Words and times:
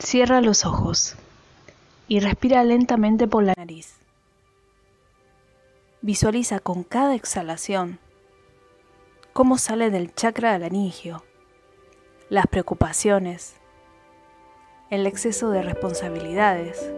Cierra 0.00 0.40
los 0.40 0.64
ojos 0.64 1.14
y 2.08 2.20
respira 2.20 2.64
lentamente 2.64 3.28
por 3.28 3.44
la 3.44 3.52
nariz. 3.54 3.96
Visualiza 6.00 6.58
con 6.58 6.84
cada 6.84 7.14
exhalación 7.14 7.98
cómo 9.34 9.58
sale 9.58 9.90
del 9.90 10.14
chakra 10.14 10.54
del 10.54 10.64
anillo, 10.64 11.22
las 12.30 12.46
preocupaciones, 12.46 13.56
el 14.88 15.06
exceso 15.06 15.50
de 15.50 15.62
responsabilidades, 15.62 16.90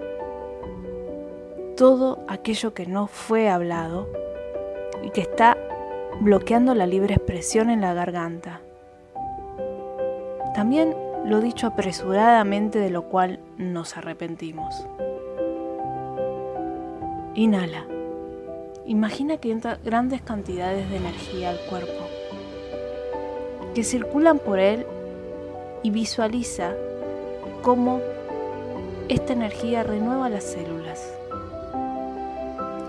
todo 1.77 2.25
aquello 2.29 2.73
que 2.73 2.87
no 2.87 3.09
fue 3.09 3.51
hablado 3.51 4.09
y 5.03 5.11
que 5.11 5.23
está 5.23 5.59
bloqueando 6.21 6.73
la 6.77 6.87
libre 6.87 7.17
expresión 7.17 7.69
en 7.69 7.81
la 7.81 7.95
garganta. 7.95 8.61
También 10.55 10.95
lo 11.25 11.41
dicho 11.41 11.67
apresuradamente 11.67 12.79
de 12.79 12.91
lo 12.91 13.05
cual 13.05 13.39
nos 13.57 13.97
arrepentimos. 13.97 14.87
Inhala. 17.35 17.87
Imagina 18.87 19.37
que 19.37 19.53
entra 19.53 19.79
grandes 19.85 20.21
cantidades 20.23 20.91
de 20.91 20.97
energía 20.97 21.51
al 21.51 21.59
cuerpo, 21.71 22.07
que 23.75 23.85
circulan 23.85 24.41
por 24.41 24.59
él 24.59 24.85
y 25.85 25.91
visualiza 25.91 26.73
cómo 27.63 28.01
esta 29.09 29.33
energía 29.33 29.85
renueva 29.85 30.29
las 30.29 30.45
células. 30.45 31.15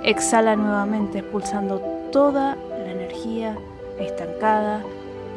Exhala 0.03 0.55
nuevamente 0.55 1.19
expulsando 1.19 1.79
toda 2.11 2.55
la 2.55 2.91
energía 2.91 3.55
estancada 3.99 4.83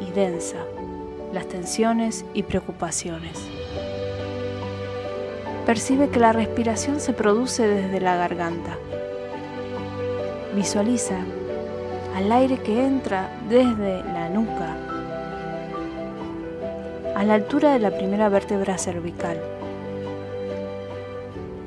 y 0.01 0.11
densa 0.11 0.57
las 1.33 1.47
tensiones 1.47 2.25
y 2.33 2.43
preocupaciones. 2.43 3.37
Percibe 5.65 6.09
que 6.09 6.19
la 6.19 6.31
respiración 6.31 6.99
se 6.99 7.13
produce 7.13 7.67
desde 7.67 7.99
la 7.99 8.15
garganta. 8.15 8.77
Visualiza 10.55 11.17
al 12.15 12.31
aire 12.31 12.59
que 12.59 12.85
entra 12.85 13.29
desde 13.49 14.03
la 14.03 14.29
nuca 14.29 14.75
a 17.17 17.23
la 17.23 17.33
altura 17.33 17.73
de 17.73 17.79
la 17.79 17.89
primera 17.89 18.29
vértebra 18.29 18.77
cervical. 18.77 19.41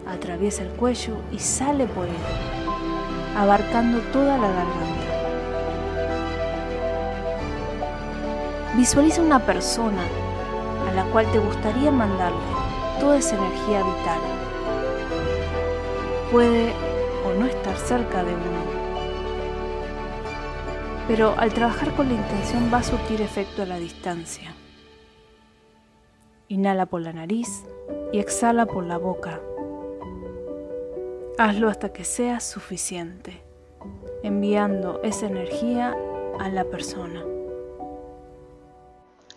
Atraviesa 0.07 0.63
el 0.63 0.69
cuello 0.71 1.17
y 1.33 1.41
sale 1.41 1.87
por 1.87 2.07
él, 2.07 2.15
abarcando 3.37 3.99
toda 4.13 4.39
la 4.39 4.47
garganta. 4.47 5.00
Visualiza 8.77 9.21
una 9.21 9.41
persona 9.41 10.03
a 10.89 10.95
la 10.95 11.05
cual 11.11 11.27
te 11.33 11.39
gustaría 11.41 11.91
mandarle 11.91 12.39
toda 13.01 13.19
esa 13.19 13.37
energía 13.37 13.83
vital. 13.83 14.21
Puede 16.31 16.73
o 17.27 17.39
no 17.39 17.47
estar 17.47 17.77
cerca 17.77 18.23
de 18.23 18.33
uno, 18.33 18.63
pero 21.09 21.35
al 21.37 21.53
trabajar 21.53 21.93
con 21.97 22.09
la 22.09 22.15
intención 22.15 22.71
va 22.73 22.79
a 22.79 22.83
surtir 22.85 23.21
efecto 23.21 23.63
a 23.63 23.67
la 23.67 23.79
distancia. 23.79 24.55
Inhala 26.47 26.87
por 26.87 27.01
la 27.01 27.13
nariz 27.13 27.65
y 28.13 28.21
exhala 28.21 28.67
por 28.67 28.85
la 28.85 28.99
boca. 28.99 29.41
Hazlo 31.39 31.69
hasta 31.69 31.93
que 31.93 32.05
sea 32.05 32.39
suficiente, 32.39 33.43
enviando 34.23 35.01
esa 35.03 35.27
energía 35.27 35.97
a 36.39 36.49
la 36.49 36.65
persona. 36.65 37.25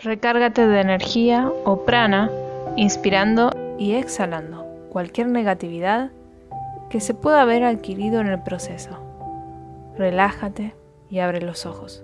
Recárgate 0.03 0.67
de 0.67 0.81
energía 0.81 1.49
o 1.63 1.85
prana, 1.85 2.29
inspirando 2.75 3.51
y 3.79 3.93
exhalando 3.93 4.65
cualquier 4.89 5.27
negatividad 5.27 6.11
que 6.89 6.99
se 6.99 7.13
pueda 7.13 7.41
haber 7.41 7.63
adquirido 7.63 8.19
en 8.19 8.27
el 8.27 8.43
proceso. 8.43 8.99
Relájate 9.97 10.75
y 11.09 11.19
abre 11.19 11.41
los 11.41 11.65
ojos. 11.65 12.03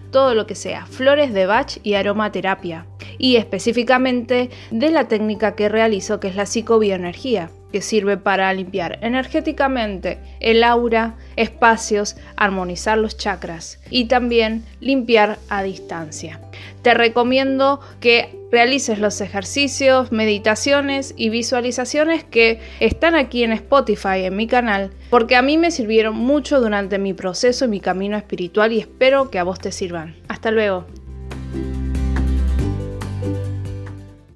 todo 0.11 0.35
lo 0.35 0.45
que 0.45 0.55
sea 0.55 0.85
flores 0.85 1.33
de 1.33 1.45
Bach 1.45 1.79
y 1.83 1.95
aromaterapia, 1.95 2.85
y 3.17 3.37
específicamente 3.37 4.49
de 4.69 4.91
la 4.91 5.07
técnica 5.07 5.55
que 5.55 5.69
realizo 5.69 6.19
que 6.19 6.27
es 6.27 6.35
la 6.35 6.45
psicobioenergía, 6.45 7.49
que 7.71 7.81
sirve 7.81 8.17
para 8.17 8.53
limpiar 8.53 8.99
energéticamente 9.01 10.19
el 10.39 10.63
aura, 10.63 11.15
espacios, 11.35 12.15
armonizar 12.35 12.97
los 12.97 13.17
chakras 13.17 13.79
y 13.89 14.05
también 14.05 14.63
limpiar 14.79 15.37
a 15.49 15.63
distancia. 15.63 16.39
Te 16.81 16.93
recomiendo 16.93 17.79
que 17.99 18.35
realices 18.51 18.99
los 18.99 19.21
ejercicios, 19.21 20.11
meditaciones 20.11 21.13
y 21.15 21.29
visualizaciones 21.29 22.23
que 22.23 22.59
están 22.79 23.15
aquí 23.15 23.43
en 23.43 23.53
Spotify, 23.53 24.25
en 24.25 24.35
mi 24.35 24.47
canal, 24.47 24.91
porque 25.09 25.35
a 25.35 25.41
mí 25.41 25.57
me 25.57 25.71
sirvieron 25.71 26.15
mucho 26.15 26.59
durante 26.59 26.97
mi 26.97 27.13
proceso 27.13 27.65
y 27.65 27.69
mi 27.69 27.79
camino 27.79 28.17
espiritual 28.17 28.73
y 28.73 28.79
espero 28.79 29.29
que 29.29 29.39
a 29.39 29.43
vos 29.43 29.59
te 29.59 29.71
sirvan. 29.71 30.15
Hasta 30.27 30.51
luego. 30.51 30.85